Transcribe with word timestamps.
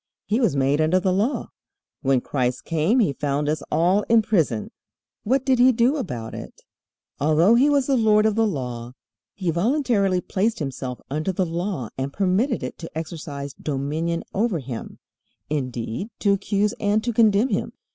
"He 0.25 0.39
was 0.39 0.55
made 0.55 0.81
under 0.81 0.99
the 0.99 1.13
law." 1.13 1.51
When 2.01 2.21
Christ 2.21 2.65
came 2.65 2.97
He 2.97 3.13
found 3.13 3.47
us 3.47 3.61
all 3.71 4.01
in 4.09 4.23
prison. 4.23 4.71
What 5.21 5.45
did 5.45 5.59
He 5.59 5.71
do 5.71 5.95
about 5.97 6.33
it? 6.33 6.61
Although 7.19 7.53
He 7.53 7.69
was 7.69 7.85
the 7.85 7.95
Lord 7.95 8.25
of 8.25 8.33
the 8.33 8.47
Law, 8.47 8.93
He 9.35 9.51
voluntarily 9.51 10.19
placed 10.19 10.57
Himself 10.57 10.99
under 11.11 11.31
the 11.31 11.45
Law 11.45 11.89
and 11.99 12.11
permitted 12.11 12.63
it 12.63 12.79
to 12.79 12.97
exercise 12.97 13.53
dominion 13.53 14.23
over 14.33 14.57
Him, 14.57 14.97
indeed 15.51 16.09
to 16.21 16.33
accuse 16.33 16.73
and 16.79 17.03
to 17.03 17.13
condemn 17.13 17.49
Him. 17.49 17.73